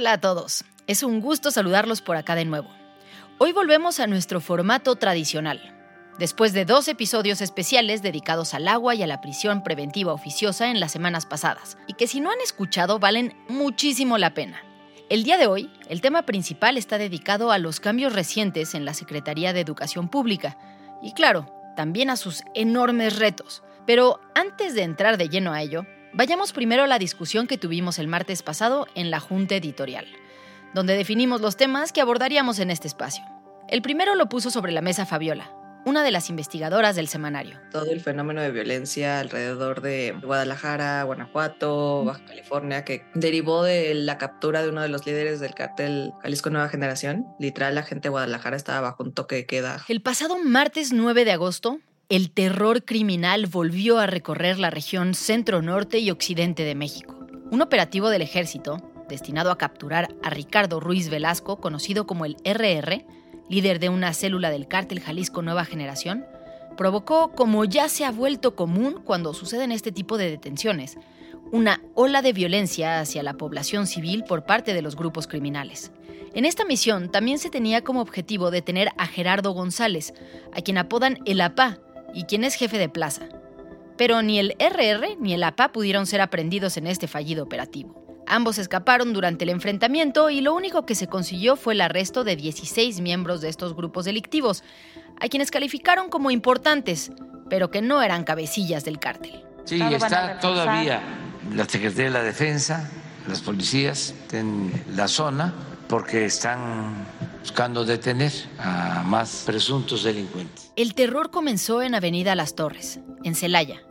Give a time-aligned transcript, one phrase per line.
[0.00, 2.70] Hola a todos, es un gusto saludarlos por acá de nuevo.
[3.36, 5.60] Hoy volvemos a nuestro formato tradicional,
[6.18, 10.80] después de dos episodios especiales dedicados al agua y a la prisión preventiva oficiosa en
[10.80, 14.62] las semanas pasadas, y que si no han escuchado valen muchísimo la pena.
[15.10, 18.94] El día de hoy, el tema principal está dedicado a los cambios recientes en la
[18.94, 20.56] Secretaría de Educación Pública,
[21.02, 23.62] y claro, también a sus enormes retos.
[23.86, 28.00] Pero antes de entrar de lleno a ello, Vayamos primero a la discusión que tuvimos
[28.00, 30.06] el martes pasado en la Junta Editorial,
[30.74, 33.24] donde definimos los temas que abordaríamos en este espacio.
[33.68, 35.52] El primero lo puso sobre la mesa Fabiola,
[35.86, 37.60] una de las investigadoras del semanario.
[37.70, 44.18] Todo el fenómeno de violencia alrededor de Guadalajara, Guanajuato, Baja California, que derivó de la
[44.18, 47.28] captura de uno de los líderes del cártel Jalisco Nueva Generación.
[47.38, 49.80] Literal, la gente de Guadalajara estaba bajo un toque de queda.
[49.86, 51.78] El pasado martes 9 de agosto,
[52.10, 57.16] el terror criminal volvió a recorrer la región centro-norte y occidente de México.
[57.52, 63.06] Un operativo del ejército, destinado a capturar a Ricardo Ruiz Velasco, conocido como el RR,
[63.48, 66.26] líder de una célula del cártel Jalisco Nueva Generación,
[66.76, 70.98] provocó, como ya se ha vuelto común cuando suceden este tipo de detenciones,
[71.52, 75.92] una ola de violencia hacia la población civil por parte de los grupos criminales.
[76.34, 80.12] En esta misión también se tenía como objetivo detener a Gerardo González,
[80.52, 81.78] a quien apodan el APA,
[82.14, 83.28] y quien es jefe de plaza.
[83.96, 88.22] Pero ni el RR ni el APA pudieron ser aprendidos en este fallido operativo.
[88.26, 92.36] Ambos escaparon durante el enfrentamiento y lo único que se consiguió fue el arresto de
[92.36, 94.62] 16 miembros de estos grupos delictivos,
[95.20, 97.10] a quienes calificaron como importantes,
[97.48, 99.44] pero que no eran cabecillas del cártel.
[99.64, 101.02] Sí, está todavía
[101.54, 102.88] la Secretaría de la Defensa,
[103.28, 105.52] las policías en la zona,
[105.88, 107.06] porque están
[107.40, 110.72] buscando detener a más presuntos delincuentes.
[110.76, 113.82] El terror comenzó en Avenida Las Torres, en Celaya,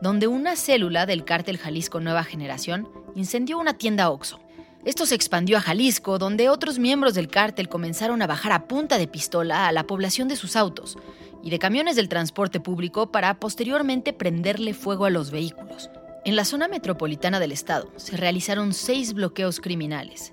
[0.00, 4.40] donde una célula del cártel Jalisco Nueva Generación incendió una tienda Oxxo.
[4.84, 8.98] Esto se expandió a Jalisco, donde otros miembros del cártel comenzaron a bajar a punta
[8.98, 10.98] de pistola a la población de sus autos
[11.44, 15.90] y de camiones del transporte público para posteriormente prenderle fuego a los vehículos.
[16.24, 20.32] En la zona metropolitana del estado se realizaron seis bloqueos criminales,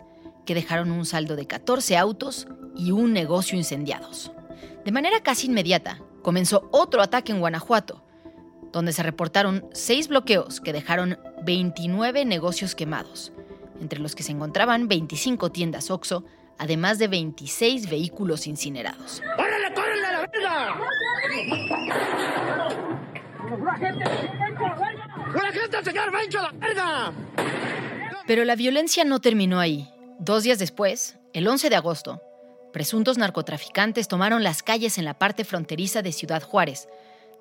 [0.50, 4.32] que dejaron un saldo de 14 autos y un negocio incendiados.
[4.84, 8.04] De manera casi inmediata, comenzó otro ataque en Guanajuato,
[8.72, 13.32] donde se reportaron seis bloqueos que dejaron 29 negocios quemados,
[13.80, 16.26] entre los que se encontraban 25 tiendas OXO,
[16.58, 19.22] además de 26 vehículos incinerados.
[19.38, 20.82] ¡Órale, córrele a la verga!
[25.36, 27.14] ¡La gente, señor Bencho, la verga!
[28.26, 29.88] Pero la violencia no terminó ahí.
[30.22, 32.22] Dos días después, el 11 de agosto,
[32.74, 36.90] presuntos narcotraficantes tomaron las calles en la parte fronteriza de Ciudad Juárez,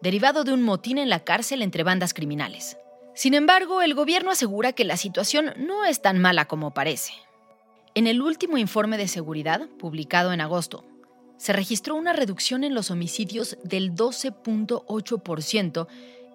[0.00, 2.77] derivado de un motín en la cárcel entre bandas criminales.
[3.17, 7.15] Sin embargo, el gobierno asegura que la situación no es tan mala como parece.
[7.97, 10.84] En el último informe de seguridad, publicado en agosto,
[11.37, 15.88] se registró una reducción en los homicidios del 12.8%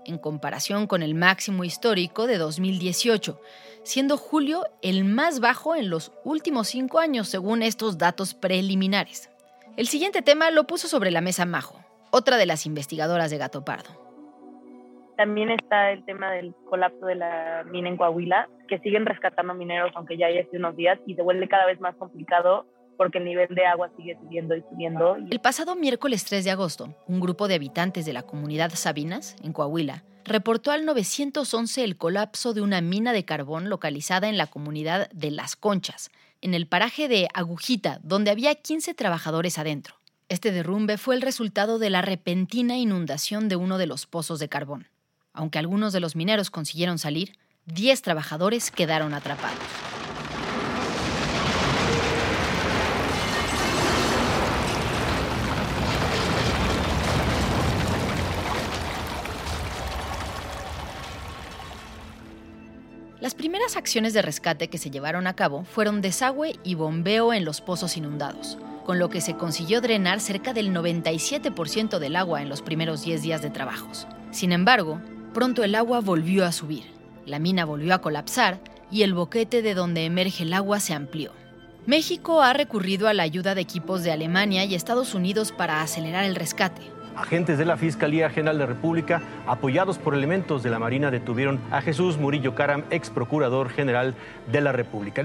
[0.06, 3.40] en comparación con el máximo histórico de 2018,
[3.84, 9.30] siendo julio el más bajo en los últimos cinco años según estos datos preliminares.
[9.76, 11.80] El siguiente tema lo puso sobre la mesa Majo,
[12.12, 13.90] otra de las investigadoras de Gato Pardo.
[15.18, 19.92] También está el tema del colapso de la mina en Coahuila, que siguen rescatando mineros
[19.96, 22.66] aunque ya hay hace unos días y se vuelve cada vez más complicado
[22.98, 25.16] porque el nivel de agua sigue subiendo y subiendo.
[25.30, 29.54] El pasado miércoles 3 de agosto, un grupo de habitantes de la comunidad Sabinas, en
[29.54, 35.10] Coahuila, reportó al 911 el colapso de una mina de carbón localizada en la comunidad
[35.12, 36.12] de Las Conchas,
[36.42, 39.96] en el paraje de Agujita, donde había 15 trabajadores adentro.
[40.30, 44.50] Este derrumbe fue el resultado de la repentina inundación de uno de los pozos de
[44.50, 44.88] carbón.
[45.34, 49.60] Aunque algunos de los mineros consiguieron salir, 10 trabajadores quedaron atrapados.
[63.24, 67.46] Las primeras acciones de rescate que se llevaron a cabo fueron desagüe y bombeo en
[67.46, 72.50] los pozos inundados, con lo que se consiguió drenar cerca del 97% del agua en
[72.50, 74.08] los primeros 10 días de trabajos.
[74.32, 75.00] Sin embargo,
[75.34, 76.84] pronto el agua volvió a subir,
[77.26, 78.60] la mina volvió a colapsar
[78.92, 81.32] y el boquete de donde emerge el agua se amplió.
[81.86, 86.26] México ha recurrido a la ayuda de equipos de Alemania y Estados Unidos para acelerar
[86.26, 86.82] el rescate,
[87.16, 91.60] Agentes de la Fiscalía General de la República, apoyados por elementos de la Marina, detuvieron
[91.72, 94.16] a Jesús Murillo Caram, ex procurador general
[94.52, 95.24] de la República.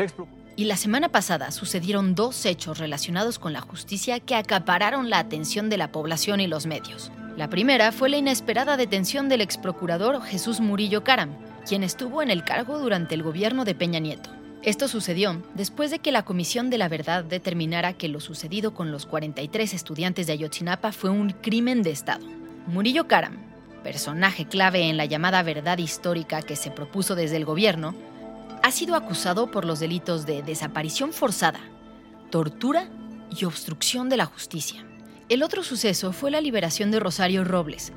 [0.56, 5.70] Y la semana pasada sucedieron dos hechos relacionados con la justicia que acapararon la atención
[5.70, 7.12] de la población y los medios.
[7.36, 11.30] La primera fue la inesperada detención del ex procurador Jesús Murillo Caram,
[11.66, 14.37] quien estuvo en el cargo durante el gobierno de Peña Nieto.
[14.64, 18.90] Esto sucedió después de que la Comisión de la Verdad determinara que lo sucedido con
[18.90, 22.26] los 43 estudiantes de Ayotzinapa fue un crimen de Estado.
[22.66, 23.36] Murillo Karam,
[23.84, 27.94] personaje clave en la llamada verdad histórica que se propuso desde el gobierno,
[28.64, 31.60] ha sido acusado por los delitos de desaparición forzada,
[32.30, 32.88] tortura
[33.30, 34.84] y obstrucción de la justicia.
[35.28, 37.92] El otro suceso fue la liberación de Rosario Robles,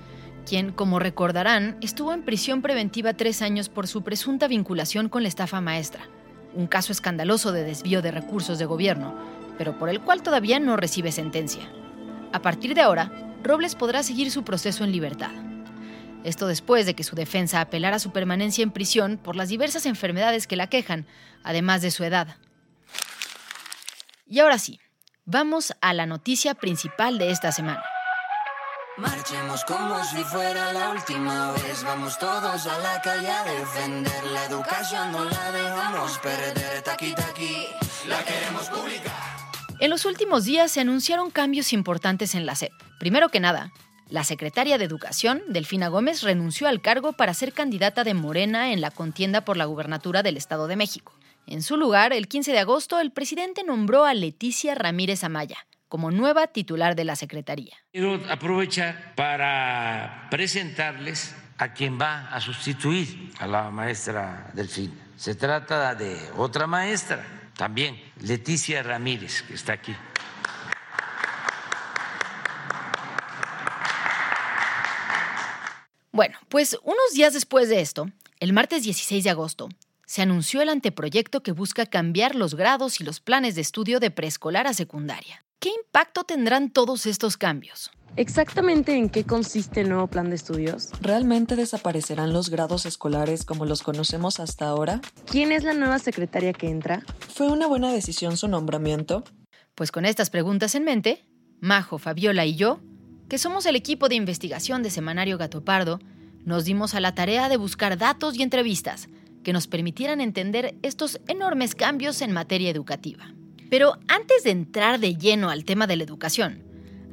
[0.47, 5.29] quien, como recordarán, estuvo en prisión preventiva tres años por su presunta vinculación con la
[5.29, 6.07] estafa maestra
[6.53, 9.15] un caso escandaloso de desvío de recursos de gobierno,
[9.57, 11.63] pero por el cual todavía no recibe sentencia.
[12.33, 13.11] A partir de ahora,
[13.43, 15.31] Robles podrá seguir su proceso en libertad.
[16.23, 19.85] Esto después de que su defensa apelara a su permanencia en prisión por las diversas
[19.85, 21.07] enfermedades que la quejan,
[21.43, 22.37] además de su edad.
[24.27, 24.79] Y ahora sí,
[25.25, 27.83] vamos a la noticia principal de esta semana.
[28.97, 31.83] Marchemos como si fuera la última vez.
[31.83, 35.13] Vamos todos a la calle a defender la educación.
[35.13, 36.81] No la dejamos perder.
[36.83, 37.15] Taqui,
[38.07, 39.11] la queremos pública.
[39.79, 42.73] En los últimos días se anunciaron cambios importantes en la SEP.
[42.99, 43.71] Primero que nada,
[44.09, 48.81] la secretaria de Educación, Delfina Gómez, renunció al cargo para ser candidata de Morena en
[48.81, 51.13] la contienda por la gubernatura del Estado de México.
[51.47, 56.09] En su lugar, el 15 de agosto, el presidente nombró a Leticia Ramírez Amaya, como
[56.09, 57.75] nueva titular de la Secretaría.
[57.91, 64.97] Quiero aprovechar para presentarles a quien va a sustituir a la maestra Delfín.
[65.17, 69.93] Se trata de otra maestra, también, Leticia Ramírez, que está aquí.
[76.13, 78.09] Bueno, pues unos días después de esto,
[78.39, 79.67] el martes 16 de agosto,
[80.05, 84.09] se anunció el anteproyecto que busca cambiar los grados y los planes de estudio de
[84.09, 85.43] preescolar a secundaria.
[85.61, 87.91] ¿Qué impacto tendrán todos estos cambios?
[88.15, 90.89] ¿Exactamente en qué consiste el nuevo plan de estudios?
[91.01, 95.01] ¿Realmente desaparecerán los grados escolares como los conocemos hasta ahora?
[95.29, 97.03] ¿Quién es la nueva secretaria que entra?
[97.19, 99.23] ¿Fue una buena decisión su nombramiento?
[99.75, 101.27] Pues con estas preguntas en mente,
[101.59, 102.79] Majo, Fabiola y yo,
[103.29, 105.99] que somos el equipo de investigación de Semanario Gato Pardo,
[106.43, 109.09] nos dimos a la tarea de buscar datos y entrevistas
[109.43, 113.35] que nos permitieran entender estos enormes cambios en materia educativa.
[113.71, 116.61] Pero antes de entrar de lleno al tema de la educación,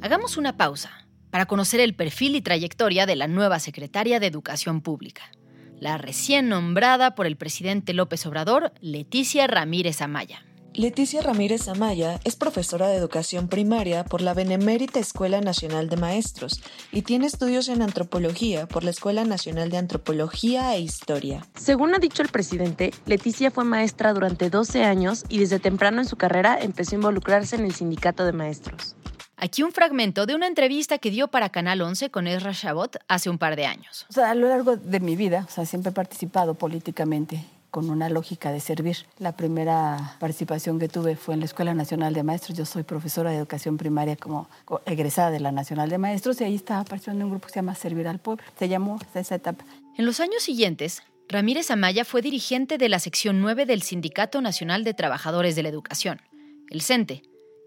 [0.03, 4.81] hagamos una pausa para conocer el perfil y trayectoria de la nueva secretaria de Educación
[4.81, 5.31] Pública,
[5.79, 10.48] la recién nombrada por el presidente López Obrador, Leticia Ramírez Amaya.
[10.79, 16.63] Leticia Ramírez Amaya es profesora de educación primaria por la Benemérita Escuela Nacional de Maestros
[16.93, 21.45] y tiene estudios en antropología por la Escuela Nacional de Antropología e Historia.
[21.57, 26.07] Según ha dicho el presidente, Leticia fue maestra durante 12 años y desde temprano en
[26.07, 28.95] su carrera empezó a involucrarse en el sindicato de maestros.
[29.37, 33.29] Aquí un fragmento de una entrevista que dio para Canal 11 con Ezra Shabot hace
[33.29, 34.07] un par de años.
[34.11, 37.91] O sea, a lo largo de mi vida, o sea, siempre he participado políticamente con
[37.91, 38.97] una lógica de servir.
[39.19, 42.57] La primera participación que tuve fue en la Escuela Nacional de Maestros.
[42.57, 44.49] Yo soy profesora de educación primaria como
[44.87, 47.59] egresada de la Nacional de Maestros y ahí estaba participando en un grupo que se
[47.59, 48.43] llama Servir al Pueblo.
[48.59, 49.65] Se llamó esa etapa.
[49.97, 54.83] En los años siguientes, Ramírez Amaya fue dirigente de la sección 9 del Sindicato Nacional
[54.83, 56.23] de Trabajadores de la Educación,
[56.71, 57.23] el CENTE,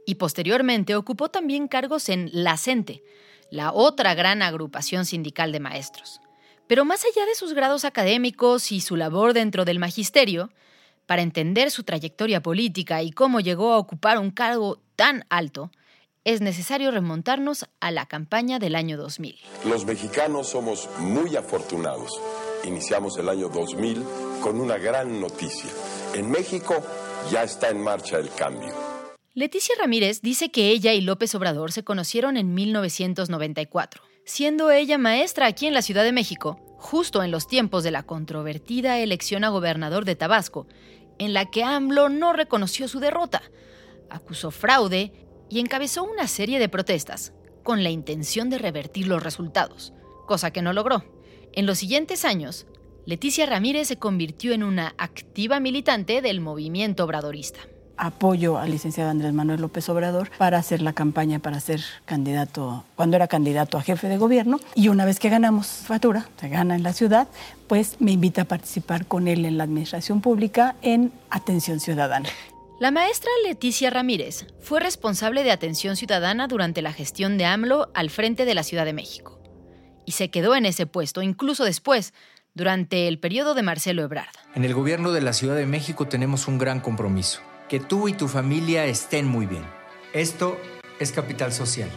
[0.05, 3.03] y posteriormente ocupó también cargos en la CENTE,
[3.51, 6.21] la otra gran agrupación sindical de maestros.
[6.71, 10.51] Pero más allá de sus grados académicos y su labor dentro del magisterio,
[11.05, 15.69] para entender su trayectoria política y cómo llegó a ocupar un cargo tan alto,
[16.23, 19.35] es necesario remontarnos a la campaña del año 2000.
[19.65, 22.09] Los mexicanos somos muy afortunados.
[22.63, 24.05] Iniciamos el año 2000
[24.41, 25.69] con una gran noticia.
[26.13, 26.75] En México
[27.29, 28.73] ya está en marcha el cambio.
[29.33, 35.47] Leticia Ramírez dice que ella y López Obrador se conocieron en 1994, siendo ella maestra
[35.47, 39.49] aquí en la Ciudad de México, justo en los tiempos de la controvertida elección a
[39.49, 40.67] gobernador de Tabasco,
[41.19, 43.43] en la que AMLO no reconoció su derrota,
[44.09, 45.13] acusó fraude
[45.49, 49.93] y encabezó una serie de protestas con la intención de revertir los resultados,
[50.25, 51.03] cosa que no logró.
[51.53, 52.65] En los siguientes años,
[53.05, 57.59] Leticia Ramírez se convirtió en una activa militante del movimiento obradorista.
[58.03, 63.15] Apoyo al licenciado Andrés Manuel López Obrador para hacer la campaña para ser candidato, cuando
[63.15, 64.59] era candidato a jefe de gobierno.
[64.73, 67.27] Y una vez que ganamos fatura, se gana en la ciudad,
[67.67, 72.27] pues me invita a participar con él en la administración pública en atención ciudadana.
[72.79, 78.09] La maestra Leticia Ramírez fue responsable de atención ciudadana durante la gestión de AMLO al
[78.09, 79.39] frente de la Ciudad de México.
[80.07, 82.15] Y se quedó en ese puesto incluso después,
[82.55, 84.33] durante el periodo de Marcelo Ebrard.
[84.55, 88.13] En el gobierno de la Ciudad de México tenemos un gran compromiso, que tú y
[88.13, 89.63] tu familia estén muy bien.
[90.11, 90.59] Esto
[90.99, 91.89] es Capital Social.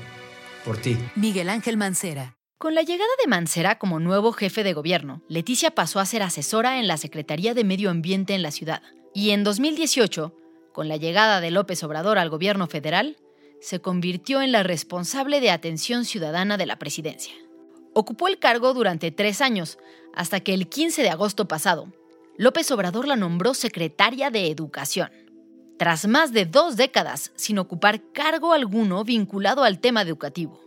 [0.65, 0.97] Por ti.
[1.17, 2.37] Miguel Ángel Mancera.
[2.59, 6.79] Con la llegada de Mancera como nuevo jefe de gobierno, Leticia pasó a ser asesora
[6.79, 8.83] en la Secretaría de Medio Ambiente en la ciudad.
[9.15, 10.37] Y en 2018
[10.73, 13.17] con la llegada de López Obrador al gobierno federal,
[13.61, 17.35] se convirtió en la responsable de atención ciudadana de la presidencia.
[17.95, 19.79] Ocupó el cargo durante tres años,
[20.15, 21.93] hasta que el 15 de agosto pasado,
[22.37, 25.11] López Obrador la nombró secretaria de Educación.
[25.77, 30.61] Tras más de dos décadas sin ocupar cargo alguno vinculado al tema educativo.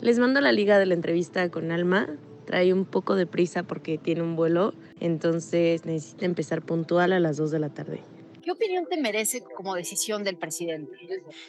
[0.00, 2.08] Les mando la liga de la entrevista con Alma.
[2.44, 7.38] Trae un poco de prisa porque tiene un vuelo, entonces necesita empezar puntual a las
[7.38, 8.02] 2 de la tarde.
[8.40, 10.94] ¿Qué opinión te merece como decisión del presidente?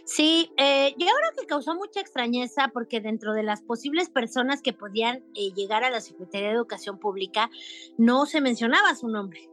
[0.05, 4.73] Sí, eh, yo creo que causó mucha extrañeza porque dentro de las posibles personas que
[4.73, 7.51] podían eh, llegar a la Secretaría de Educación Pública
[7.97, 9.49] no se mencionaba su nombre.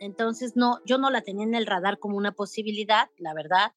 [0.00, 3.72] Entonces, no, yo no la tenía en el radar como una posibilidad, la verdad.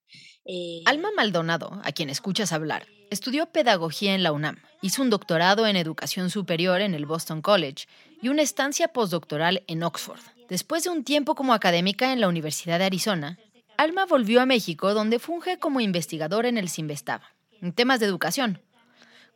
[0.46, 5.68] Eh, Alma Maldonado, a quien escuchas hablar, estudió pedagogía en la UNAM, hizo un doctorado
[5.68, 7.88] en educación superior en el Boston College
[8.22, 10.22] y una estancia postdoctoral en Oxford.
[10.50, 13.38] Después de un tiempo como académica en la Universidad de Arizona,
[13.78, 18.62] Alma volvió a México donde funge como investigadora en el Sinvestaba, en temas de educación.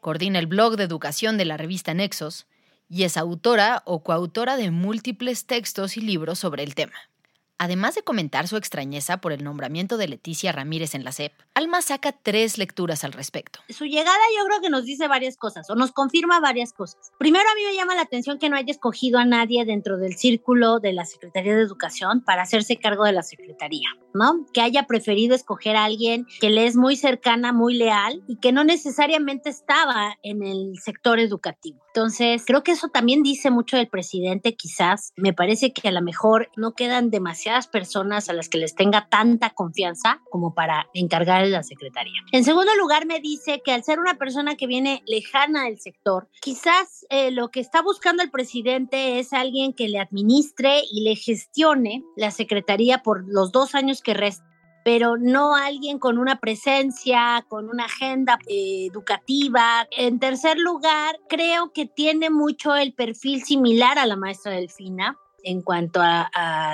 [0.01, 2.45] Coordina el blog de educación de la revista Nexos
[2.89, 7.12] y es autora o coautora de múltiples textos y libros sobre el tema.
[7.57, 11.81] Además de comentar su extrañeza por el nombramiento de Leticia Ramírez en la CEP, Alma
[11.81, 13.60] saca tres lecturas al respecto.
[13.69, 17.12] Su llegada yo creo que nos dice varias cosas o nos confirma varias cosas.
[17.19, 20.15] Primero a mí me llama la atención que no haya escogido a nadie dentro del
[20.15, 24.45] círculo de la Secretaría de Educación para hacerse cargo de la Secretaría, ¿no?
[24.53, 28.51] Que haya preferido escoger a alguien que le es muy cercana, muy leal y que
[28.51, 31.83] no necesariamente estaba en el sector educativo.
[31.95, 35.13] Entonces, creo que eso también dice mucho del presidente, quizás.
[35.15, 37.12] Me parece que a lo mejor no quedan
[37.43, 42.13] demasiadas personas a las que les tenga tanta confianza como para encargar la secretaría.
[42.31, 46.29] En segundo lugar, me dice que al ser una persona que viene lejana del sector,
[46.41, 51.15] quizás eh, lo que está buscando el presidente es alguien que le administre y le
[51.15, 54.53] gestione la secretaría por los dos años que restan
[54.85, 59.88] pero no alguien con una presencia, con una agenda eh, educativa.
[59.91, 65.62] En tercer lugar, creo que tiene mucho el perfil similar a la maestra Delfina en
[65.62, 66.29] cuanto a,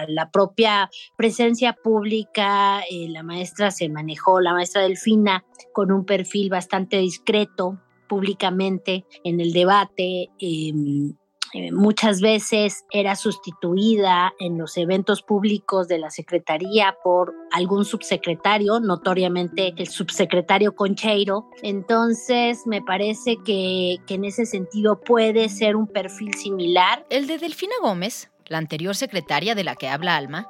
[0.07, 6.49] la propia presencia pública, eh, la maestra se manejó, la maestra Delfina, con un perfil
[6.49, 10.29] bastante discreto públicamente en el debate.
[10.39, 11.13] Em,
[11.53, 18.79] eh, muchas veces era sustituida en los eventos públicos de la Secretaría por algún subsecretario,
[18.79, 21.49] notoriamente el subsecretario Concheiro.
[21.63, 27.05] Entonces, me parece que, que en ese sentido puede ser un perfil similar.
[27.09, 30.49] El de Delfina Gómez, la anterior secretaria de la que habla Alma,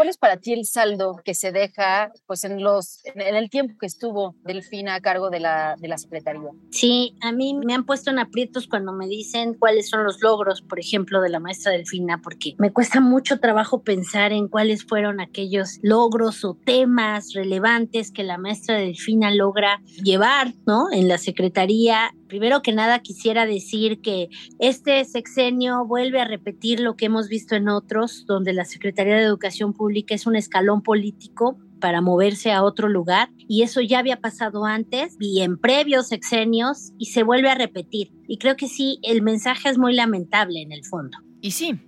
[0.00, 3.74] ¿Cuál es para ti el saldo que se deja pues, en, los, en el tiempo
[3.78, 6.48] que estuvo Delfina a cargo de la, de la Secretaría?
[6.70, 10.62] Sí, a mí me han puesto en aprietos cuando me dicen cuáles son los logros,
[10.62, 15.20] por ejemplo, de la maestra Delfina, porque me cuesta mucho trabajo pensar en cuáles fueron
[15.20, 20.90] aquellos logros o temas relevantes que la maestra Delfina logra llevar ¿no?
[20.90, 24.28] en la Secretaría Primero que nada quisiera decir que
[24.60, 29.24] este sexenio vuelve a repetir lo que hemos visto en otros, donde la Secretaría de
[29.24, 34.20] Educación Pública es un escalón político para moverse a otro lugar y eso ya había
[34.20, 38.12] pasado antes y en previos sexenios y se vuelve a repetir.
[38.28, 41.18] Y creo que sí, el mensaje es muy lamentable en el fondo.
[41.40, 41.80] Y sí,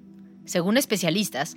[0.44, 1.56] según especialistas,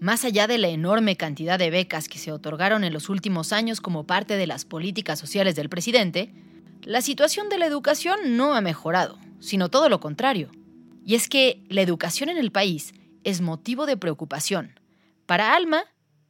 [0.00, 3.80] más allá de la enorme cantidad de becas que se otorgaron en los últimos años
[3.80, 6.34] como parte de las políticas sociales del presidente,
[6.84, 10.50] la situación de la educación no ha mejorado, sino todo lo contrario.
[11.04, 12.92] Y es que la educación en el país
[13.24, 14.78] es motivo de preocupación
[15.26, 15.84] para Alma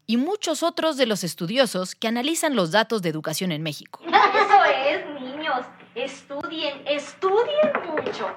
[0.06, 4.00] y muchos otros de los estudiosos que analizan los datos de educación en México.
[4.06, 5.66] Eso es, niños.
[5.94, 8.28] Estudien, estudien mucho.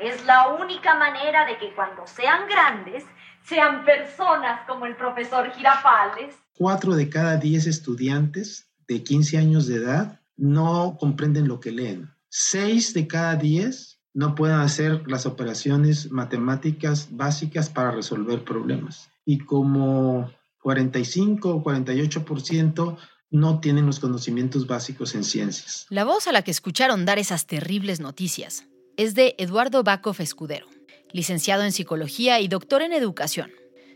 [0.00, 3.04] Es la única manera de que cuando sean grandes
[3.44, 6.34] sean personas como el profesor Girafales.
[6.56, 12.10] Cuatro de cada diez estudiantes de 15 años de edad no comprenden lo que leen.
[12.28, 19.10] Seis de cada diez no pueden hacer las operaciones matemáticas básicas para resolver problemas.
[19.24, 20.30] Y como
[20.62, 22.96] 45 o 48%
[23.30, 25.86] no tienen los conocimientos básicos en ciencias.
[25.90, 28.64] La voz a la que escucharon dar esas terribles noticias
[28.96, 30.66] es de Eduardo Bacov Escudero,
[31.12, 33.50] licenciado en psicología y doctor en educación.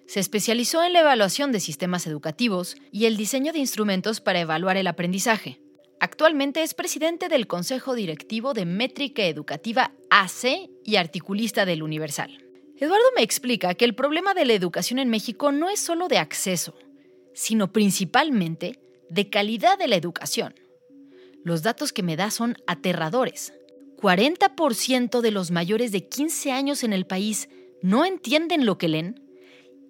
[0.06, 4.76] Se especializó en la evaluación de sistemas educativos y el diseño de instrumentos para evaluar
[4.76, 5.60] el aprendizaje.
[6.02, 12.42] Actualmente es presidente del Consejo Directivo de Métrica Educativa AC y articulista del Universal.
[12.78, 16.16] Eduardo me explica que el problema de la educación en México no es solo de
[16.16, 16.74] acceso,
[17.34, 18.80] sino principalmente
[19.10, 20.54] de calidad de la educación.
[21.44, 23.52] Los datos que me da son aterradores.
[23.98, 27.50] 40% de los mayores de 15 años en el país
[27.82, 29.28] no entienden lo que leen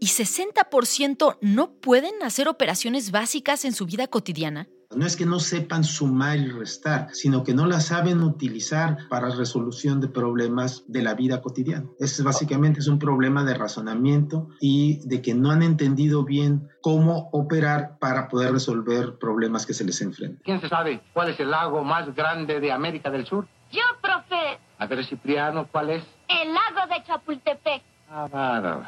[0.00, 4.68] y 60% no pueden hacer operaciones básicas en su vida cotidiana.
[4.92, 9.30] No es que no sepan sumar y restar, sino que no la saben utilizar para
[9.30, 11.87] resolución de problemas de la vida cotidiana.
[12.00, 17.28] Ese básicamente es un problema de razonamiento y de que no han entendido bien cómo
[17.30, 20.42] operar para poder resolver problemas que se les enfrentan.
[20.42, 23.47] ¿Quién sabe cuál es el lago más grande de América del Sur?
[23.70, 24.59] Yo, profe.
[24.78, 26.04] A ver, Cipriano, ¿cuál es?
[26.26, 27.82] El lago de Chapultepec.
[28.10, 28.82] Ah, bárbaro.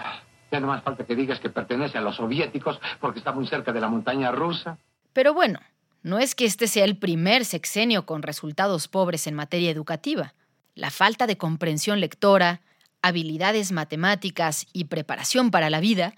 [0.51, 3.73] Ya no más falta que digas que pertenece a los soviéticos porque está muy cerca
[3.73, 4.79] de la montaña rusa.
[5.13, 5.61] Pero bueno,
[6.03, 10.35] no es que este sea el primer sexenio con resultados pobres en materia educativa.
[10.75, 12.61] La falta de comprensión lectora,
[13.03, 16.15] habilidades matemáticas y preparación para la vida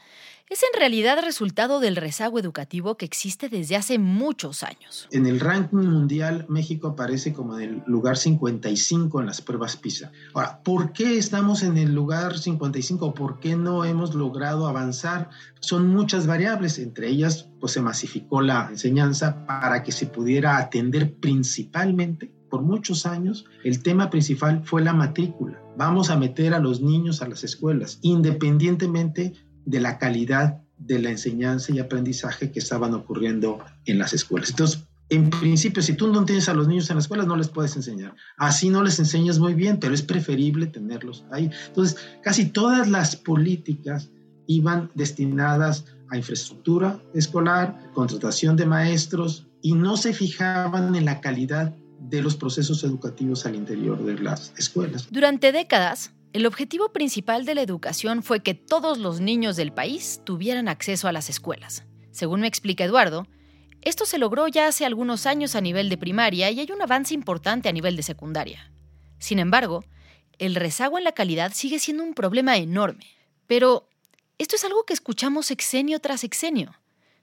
[0.51, 5.09] es en realidad resultado del rezago educativo que existe desde hace muchos años.
[5.11, 10.13] En el ranking mundial, México aparece como en el lugar 55 en las pruebas PISA.
[10.35, 13.15] Ahora, ¿por qué estamos en el lugar 55?
[13.15, 15.31] ¿Por qué no hemos logrado avanzar?
[15.61, 21.15] Son muchas variables, entre ellas, pues se masificó la enseñanza para que se pudiera atender
[21.17, 25.61] principalmente por muchos años, el tema principal fue la matrícula.
[25.77, 29.33] Vamos a meter a los niños a las escuelas, independientemente
[29.65, 34.51] de la calidad de la enseñanza y aprendizaje que estaban ocurriendo en las escuelas.
[34.51, 37.49] Entonces, en principio, si tú no tienes a los niños en la escuela, no les
[37.49, 38.15] puedes enseñar.
[38.37, 41.51] Así no les enseñas muy bien, pero es preferible tenerlos ahí.
[41.69, 44.11] Entonces, casi todas las políticas
[44.47, 51.75] iban destinadas a infraestructura escolar, contratación de maestros, y no se fijaban en la calidad
[52.01, 55.09] de los procesos educativos al interior de las escuelas.
[55.11, 60.21] Durante décadas, el objetivo principal de la educación fue que todos los niños del país
[60.25, 61.85] tuvieran acceso a las escuelas.
[62.11, 63.29] Según me explica Eduardo,
[63.83, 67.15] esto se logró ya hace algunos años a nivel de primaria y hay un avance
[67.15, 68.73] importante a nivel de secundaria.
[69.21, 69.85] Sin embargo,
[70.39, 73.07] el rezago en la calidad sigue siendo un problema enorme.
[73.47, 73.89] Pero
[74.37, 76.75] esto es algo que escuchamos sexenio tras sexenio.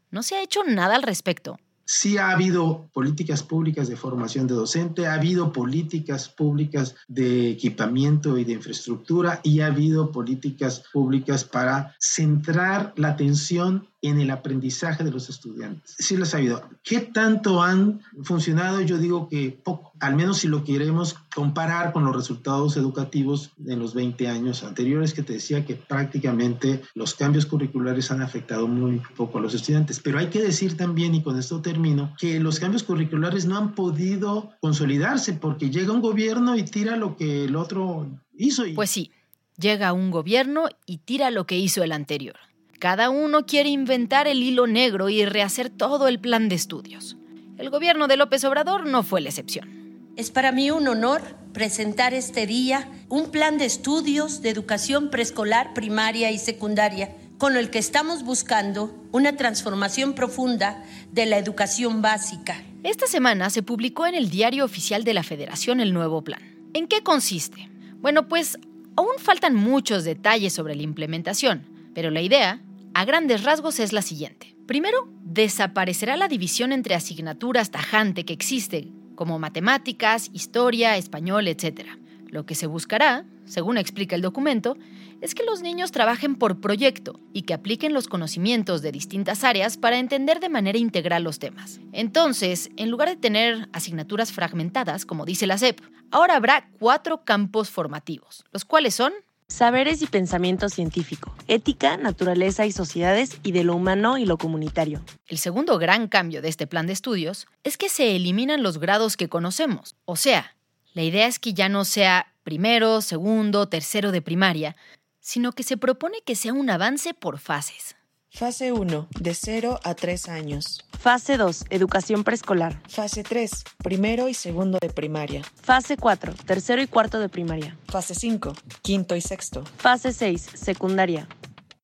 [0.10, 1.60] No se ha hecho nada al respecto.
[1.94, 8.38] Sí ha habido políticas públicas de formación de docente, ha habido políticas públicas de equipamiento
[8.38, 15.04] y de infraestructura y ha habido políticas públicas para centrar la atención en el aprendizaje
[15.04, 15.96] de los estudiantes.
[16.00, 16.70] Sí lo ha habido.
[16.84, 18.82] ¿Qué tanto han funcionado?
[18.82, 23.80] Yo digo que poco, al menos si lo queremos comparar con los resultados educativos en
[23.80, 29.02] los 20 años anteriores, que te decía que prácticamente los cambios curriculares han afectado muy
[29.16, 30.00] poco a los estudiantes.
[30.00, 33.76] Pero hay que decir también, y con esto termino, que los cambios curriculares no han
[33.76, 38.64] podido consolidarse porque llega un gobierno y tira lo que el otro hizo.
[38.74, 39.12] Pues sí,
[39.58, 42.38] llega un gobierno y tira lo que hizo el anterior.
[42.82, 47.15] Cada uno quiere inventar el hilo negro y rehacer todo el plan de estudios.
[47.60, 50.10] El gobierno de López Obrador no fue la excepción.
[50.15, 51.22] Es para mí un honor
[51.54, 57.70] presentar este día un plan de estudios de educación preescolar, primaria y secundaria, con el
[57.70, 62.63] que estamos buscando una transformación profunda de la educación básica.
[62.82, 66.41] Esta semana se publicó en el Diario Oficial de la Federación el nuevo plan.
[66.74, 67.70] ¿En qué consiste?
[68.00, 68.58] Bueno, pues
[68.96, 71.62] aún faltan muchos detalles sobre la implementación,
[71.94, 72.60] pero la idea,
[72.94, 74.56] a grandes rasgos, es la siguiente.
[74.68, 81.88] Primero, desaparecerá la división entre asignaturas tajante que existe, como matemáticas, historia, español, etc.
[82.28, 84.78] Lo que se buscará, según explica el documento,
[85.22, 89.78] es que los niños trabajen por proyecto y que apliquen los conocimientos de distintas áreas
[89.78, 91.80] para entender de manera integral los temas.
[91.92, 97.70] Entonces, en lugar de tener asignaturas fragmentadas, como dice la SEP, ahora habrá cuatro campos
[97.70, 99.14] formativos, los cuales son
[99.52, 105.04] Saberes y pensamiento científico, ética, naturaleza y sociedades y de lo humano y lo comunitario.
[105.28, 109.18] El segundo gran cambio de este plan de estudios es que se eliminan los grados
[109.18, 109.98] que conocemos.
[110.06, 110.56] O sea,
[110.94, 114.78] la idea es que ya no sea primero, segundo, tercero de primaria,
[115.20, 117.98] sino que se propone que sea un avance por fases.
[118.34, 120.86] Fase 1, de 0 a 3 años.
[120.98, 122.82] Fase 2, educación preescolar.
[122.88, 123.52] Fase 3,
[123.84, 125.44] primero y segundo de primaria.
[125.62, 127.78] Fase 4, tercero y cuarto de primaria.
[127.89, 129.65] Fase 5, quinto y sexto.
[129.78, 131.28] Fase 6, secundaria.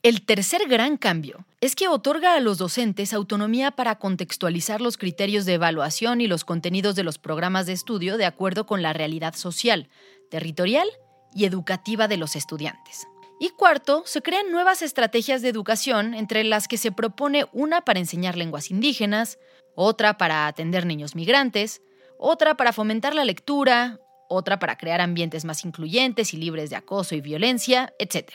[0.03, 5.45] El tercer gran cambio es que otorga a los docentes autonomía para contextualizar los criterios
[5.45, 9.35] de evaluación y los contenidos de los programas de estudio de acuerdo con la realidad
[9.35, 9.89] social,
[10.31, 10.87] territorial
[11.35, 13.05] y educativa de los estudiantes.
[13.39, 17.99] Y cuarto, se crean nuevas estrategias de educación, entre las que se propone una para
[17.99, 19.37] enseñar lenguas indígenas,
[19.75, 21.81] otra para atender niños migrantes,
[22.17, 27.13] otra para fomentar la lectura, otra para crear ambientes más incluyentes y libres de acoso
[27.13, 28.31] y violencia, etc.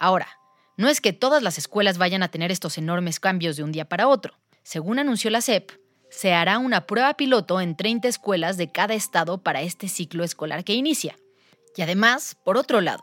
[0.00, 0.26] Ahora,
[0.76, 3.88] no es que todas las escuelas vayan a tener estos enormes cambios de un día
[3.88, 4.34] para otro.
[4.64, 5.70] Según anunció la SEP,
[6.10, 10.64] se hará una prueba piloto en 30 escuelas de cada estado para este ciclo escolar
[10.64, 11.16] que inicia.
[11.76, 13.02] Y además, por otro lado,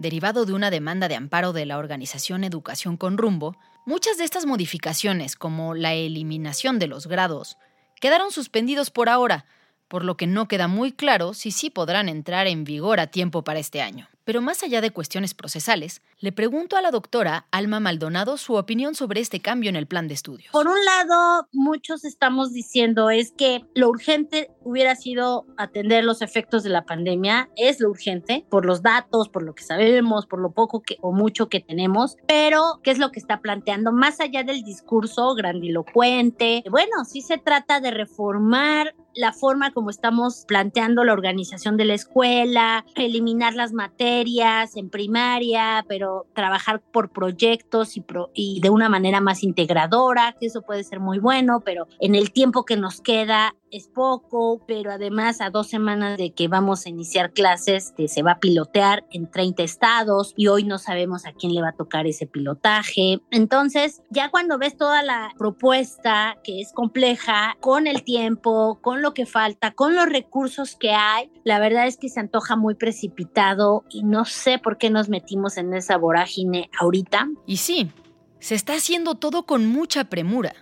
[0.00, 4.46] derivado de una demanda de amparo de la organización Educación con Rumbo, muchas de estas
[4.46, 7.58] modificaciones, como la eliminación de los grados,
[8.00, 9.44] quedaron suspendidos por ahora,
[9.88, 13.44] por lo que no queda muy claro si sí podrán entrar en vigor a tiempo
[13.44, 14.08] para este año.
[14.30, 18.94] Pero más allá de cuestiones procesales, le pregunto a la doctora Alma Maldonado su opinión
[18.94, 20.52] sobre este cambio en el plan de estudios.
[20.52, 26.62] Por un lado, muchos estamos diciendo es que lo urgente hubiera sido atender los efectos
[26.62, 30.52] de la pandemia, es lo urgente por los datos, por lo que sabemos, por lo
[30.52, 33.90] poco que, o mucho que tenemos, pero ¿qué es lo que está planteando?
[33.90, 40.44] Más allá del discurso grandilocuente, bueno, sí se trata de reformar la forma como estamos
[40.46, 47.96] planteando la organización de la escuela, eliminar las materias en primaria, pero trabajar por proyectos
[47.96, 52.14] y, y de una manera más integradora, que eso puede ser muy bueno, pero en
[52.14, 56.86] el tiempo que nos queda es poco, pero además a dos semanas de que vamos
[56.86, 61.26] a iniciar clases, este, se va a pilotear en 30 estados y hoy no sabemos
[61.26, 63.20] a quién le va a tocar ese pilotaje.
[63.30, 69.14] Entonces, ya cuando ves toda la propuesta que es compleja, con el tiempo, con lo
[69.14, 73.84] que falta, con los recursos que hay, la verdad es que se antoja muy precipitado
[73.90, 77.28] y no sé por qué nos metimos en esa vorágine ahorita.
[77.46, 77.90] Y sí,
[78.38, 80.54] se está haciendo todo con mucha premura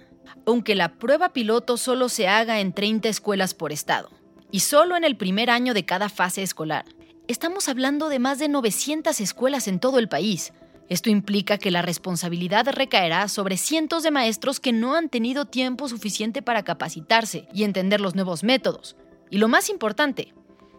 [0.46, 4.10] aunque la prueba piloto solo se haga en 30 escuelas por estado,
[4.50, 6.84] y solo en el primer año de cada fase escolar.
[7.28, 10.52] Estamos hablando de más de 900 escuelas en todo el país.
[10.88, 15.88] Esto implica que la responsabilidad recaerá sobre cientos de maestros que no han tenido tiempo
[15.88, 18.96] suficiente para capacitarse y entender los nuevos métodos.
[19.30, 20.32] Y lo más importante,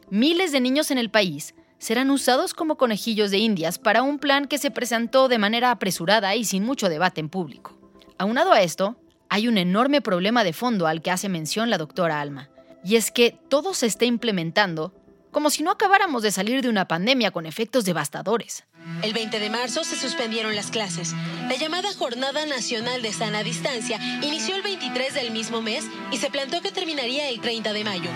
[0.09, 4.47] miles de niños en el país serán usados como conejillos de indias para un plan
[4.47, 7.77] que se presentó de manera apresurada y sin mucho debate en público.
[8.17, 8.97] Aunado a esto,
[9.29, 12.49] hay un enorme problema de fondo al que hace mención la doctora Alma,
[12.83, 14.93] y es que todo se está implementando
[15.31, 18.65] como si no acabáramos de salir de una pandemia con efectos devastadores.
[19.03, 21.13] El 20 de marzo se suspendieron las clases.
[21.47, 26.31] La llamada Jornada Nacional de Sana Distancia inició el 23 del mismo mes y se
[26.31, 28.09] planteó que terminaría el 30 de mayo.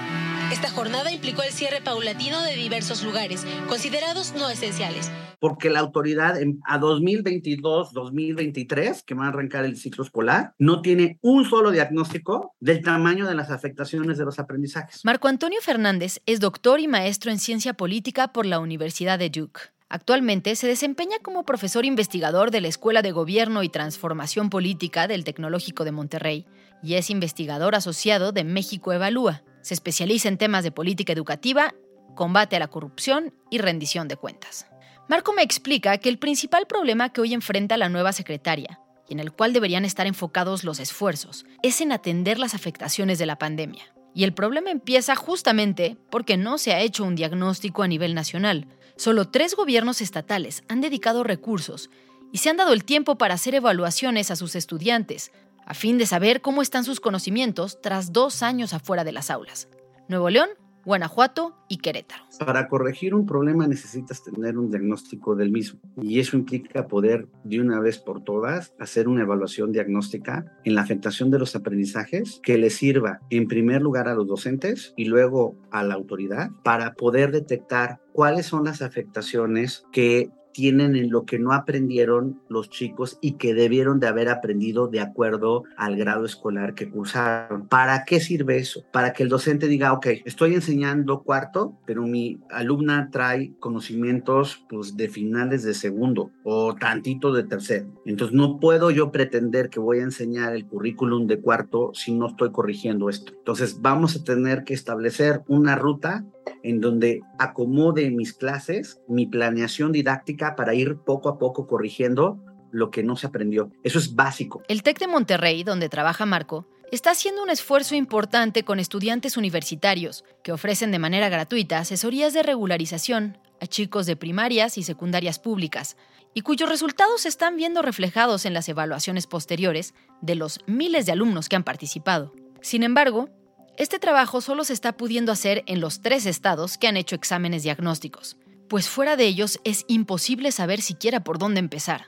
[0.54, 5.10] Esta jornada implicó el cierre paulatino de diversos lugares, considerados no esenciales.
[5.39, 6.38] Porque la autoridad
[6.68, 12.84] a 2022-2023, que va a arrancar el ciclo escolar, no tiene un solo diagnóstico del
[12.84, 15.04] tamaño de las afectaciones de los aprendizajes.
[15.04, 19.60] Marco Antonio Fernández es doctor y maestro en ciencia política por la Universidad de Duke.
[19.89, 25.24] Actualmente se desempeña como profesor investigador de la Escuela de Gobierno y Transformación Política del
[25.24, 26.46] Tecnológico de Monterrey
[26.84, 29.43] y es investigador asociado de México Evalúa.
[29.62, 31.74] Se especializa en temas de política educativa,
[32.15, 34.67] combate a la corrupción y rendición de cuentas.
[35.08, 39.19] Marco me explica que el principal problema que hoy enfrenta la nueva secretaria, y en
[39.19, 43.93] el cual deberían estar enfocados los esfuerzos, es en atender las afectaciones de la pandemia.
[44.13, 48.67] Y el problema empieza justamente porque no se ha hecho un diagnóstico a nivel nacional.
[48.96, 51.89] Solo tres gobiernos estatales han dedicado recursos
[52.32, 55.32] y se han dado el tiempo para hacer evaluaciones a sus estudiantes,
[55.65, 59.67] a fin de saber cómo están sus conocimientos tras dos años afuera de las aulas.
[60.08, 60.49] Nuevo León
[60.86, 62.23] Guanajuato y Querétaro.
[62.39, 67.62] Para corregir un problema necesitas tener un diagnóstico del mismo y eso implica poder de
[67.62, 72.58] una vez por todas hacer una evaluación diagnóstica en la afectación de los aprendizajes que
[72.58, 77.32] le sirva en primer lugar a los docentes y luego a la autoridad para poder
[77.32, 83.34] detectar cuáles son las afectaciones que tienen en lo que no aprendieron los chicos y
[83.34, 87.68] que debieron de haber aprendido de acuerdo al grado escolar que cursaron.
[87.68, 88.86] ¿Para qué sirve eso?
[88.92, 94.96] Para que el docente diga, ok, estoy enseñando cuarto, pero mi alumna trae conocimientos pues,
[94.96, 97.88] de finales de segundo o tantito de tercero.
[98.06, 102.28] Entonces no puedo yo pretender que voy a enseñar el currículum de cuarto si no
[102.28, 103.34] estoy corrigiendo esto.
[103.36, 106.26] Entonces vamos a tener que establecer una ruta
[106.63, 112.39] en donde acomode mis clases, mi planeación didáctica para ir poco a poco corrigiendo
[112.71, 113.71] lo que no se aprendió.
[113.84, 114.63] Eso es básico.
[114.67, 120.23] El TEC de Monterrey, donde trabaja Marco, está haciendo un esfuerzo importante con estudiantes universitarios
[120.43, 125.97] que ofrecen de manera gratuita asesorías de regularización a chicos de primarias y secundarias públicas,
[126.34, 131.12] y cuyos resultados se están viendo reflejados en las evaluaciones posteriores de los miles de
[131.12, 132.34] alumnos que han participado.
[132.62, 133.29] Sin embargo,
[133.75, 137.63] este trabajo solo se está pudiendo hacer en los tres estados que han hecho exámenes
[137.63, 142.05] diagnósticos, pues fuera de ellos es imposible saber siquiera por dónde empezar.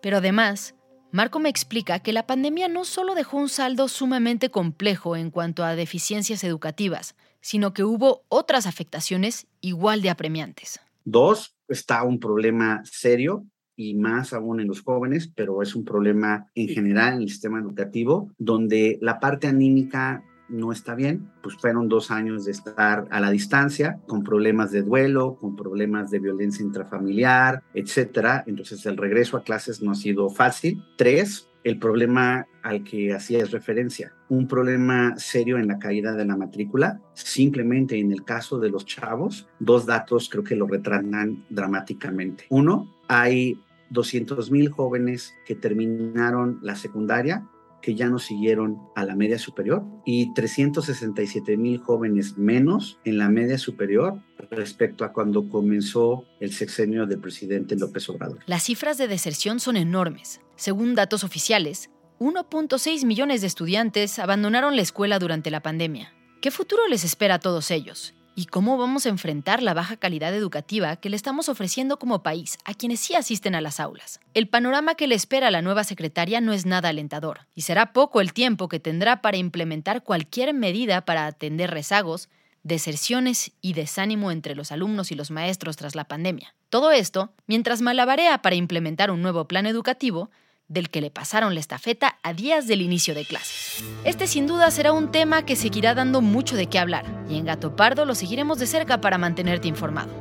[0.00, 0.76] Pero además,
[1.10, 5.64] Marco me explica que la pandemia no solo dejó un saldo sumamente complejo en cuanto
[5.64, 10.80] a deficiencias educativas, sino que hubo otras afectaciones igual de apremiantes.
[11.04, 16.46] Dos, está un problema serio y más aún en los jóvenes, pero es un problema
[16.54, 21.88] en general en el sistema educativo, donde la parte anímica no está bien, pues fueron
[21.88, 26.64] dos años de estar a la distancia, con problemas de duelo, con problemas de violencia
[26.64, 28.44] intrafamiliar, etcétera.
[28.46, 30.82] Entonces el regreso a clases no ha sido fácil.
[30.96, 36.36] Tres, el problema al que hacías referencia, un problema serio en la caída de la
[36.36, 37.00] matrícula.
[37.14, 42.46] Simplemente en el caso de los chavos, dos datos creo que lo retratan dramáticamente.
[42.50, 47.46] Uno, hay 200 mil jóvenes que terminaron la secundaria
[47.88, 53.30] que ya no siguieron a la media superior y 367 mil jóvenes menos en la
[53.30, 58.40] media superior respecto a cuando comenzó el sexenio del presidente López Obrador.
[58.44, 60.42] Las cifras de deserción son enormes.
[60.54, 66.12] Según datos oficiales, 1.6 millones de estudiantes abandonaron la escuela durante la pandemia.
[66.42, 68.14] ¿Qué futuro les espera a todos ellos?
[68.38, 72.56] ¿Y cómo vamos a enfrentar la baja calidad educativa que le estamos ofreciendo como país
[72.64, 74.20] a quienes sí asisten a las aulas?
[74.32, 77.92] El panorama que le espera a la nueva secretaria no es nada alentador, y será
[77.92, 82.28] poco el tiempo que tendrá para implementar cualquier medida para atender rezagos,
[82.62, 86.54] deserciones y desánimo entre los alumnos y los maestros tras la pandemia.
[86.68, 90.30] Todo esto mientras malabarea para implementar un nuevo plan educativo
[90.68, 93.82] del que le pasaron la estafeta a días del inicio de clases.
[94.04, 97.46] Este sin duda será un tema que seguirá dando mucho de qué hablar, y en
[97.46, 100.12] Gato Pardo lo seguiremos de cerca para mantenerte informado.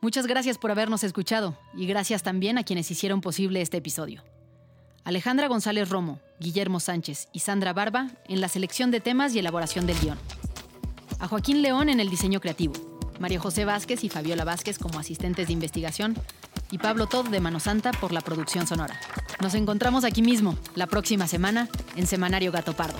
[0.00, 4.22] Muchas gracias por habernos escuchado, y gracias también a quienes hicieron posible este episodio.
[5.04, 9.86] Alejandra González Romo, Guillermo Sánchez y Sandra Barba en la selección de temas y elaboración
[9.86, 10.18] del guion.
[11.18, 12.74] A Joaquín León en el diseño creativo.
[13.18, 16.14] María José Vázquez y Fabiola Vázquez como asistentes de investigación
[16.70, 18.98] y Pablo Todd de Mano Santa por la producción sonora.
[19.40, 22.98] Nos encontramos aquí mismo, la próxima semana, en Semanario Gato Pardo.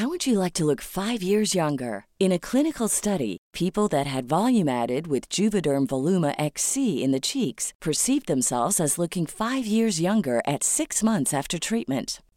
[0.00, 2.06] How would you like to look five years younger?
[2.18, 7.20] In a clinical study, people that had volume added with Juvederm Voluma XC in the
[7.20, 12.22] cheeks perceived themselves as looking five years younger at six months after treatment.